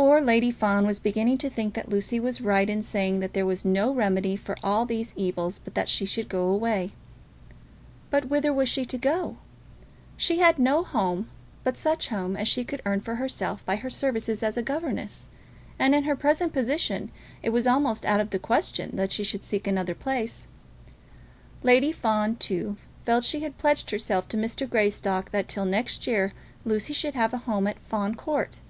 Poor 0.00 0.18
Lady 0.22 0.50
Fawn 0.50 0.86
was 0.86 0.98
beginning 0.98 1.36
to 1.36 1.50
think 1.50 1.74
that 1.74 1.90
Lucy 1.90 2.18
was 2.18 2.40
right 2.40 2.70
in 2.70 2.80
saying 2.80 3.20
that 3.20 3.34
there 3.34 3.44
was 3.44 3.66
no 3.66 3.92
remedy 3.92 4.34
for 4.34 4.56
all 4.64 4.86
these 4.86 5.12
evils 5.14 5.58
but 5.62 5.74
that 5.74 5.90
she 5.90 6.06
should 6.06 6.26
go 6.30 6.44
away. 6.48 6.92
But 8.08 8.30
whither 8.30 8.50
was 8.50 8.66
she 8.70 8.86
to 8.86 8.96
go? 8.96 9.36
She 10.16 10.38
had 10.38 10.58
no 10.58 10.82
home 10.82 11.28
but 11.64 11.76
such 11.76 12.08
home 12.08 12.34
as 12.34 12.48
she 12.48 12.64
could 12.64 12.80
earn 12.86 13.02
for 13.02 13.16
herself 13.16 13.62
by 13.66 13.76
her 13.76 13.90
services 13.90 14.42
as 14.42 14.56
a 14.56 14.62
governess, 14.62 15.28
and 15.78 15.94
in 15.94 16.04
her 16.04 16.16
present 16.16 16.54
position 16.54 17.10
it 17.42 17.50
was 17.50 17.66
almost 17.66 18.06
out 18.06 18.20
of 18.20 18.30
the 18.30 18.38
question 18.38 18.96
that 18.96 19.12
she 19.12 19.22
should 19.22 19.44
seek 19.44 19.66
another 19.66 19.94
place. 19.94 20.48
Lady 21.62 21.92
Fawn, 21.92 22.36
too, 22.36 22.78
felt 23.04 23.24
that 23.24 23.28
she 23.28 23.40
had 23.40 23.58
pledged 23.58 23.90
herself 23.90 24.28
to 24.28 24.38
Mr. 24.38 24.66
Greystock 24.66 25.30
that 25.30 25.46
till 25.46 25.66
next 25.66 26.06
year 26.06 26.32
Lucy 26.64 26.94
should 26.94 27.12
have 27.14 27.34
a 27.34 27.38
home 27.44 27.66
at 27.66 27.78
Fawn 27.80 28.14
Court. 28.14 28.56
Mr. 28.56 28.60